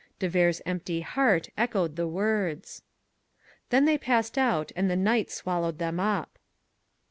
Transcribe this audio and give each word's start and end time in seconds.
De 0.17 0.27
Vere's 0.27 0.63
empty 0.65 1.01
heart 1.01 1.49
echoed 1.55 1.95
the 1.95 2.07
words. 2.07 2.81
Then 3.69 3.85
they 3.85 3.99
passed 3.99 4.35
out 4.35 4.71
and 4.75 4.89
the 4.89 4.95
night 4.95 5.29
swallowed 5.29 5.77
them 5.77 5.99
up. 5.99 6.39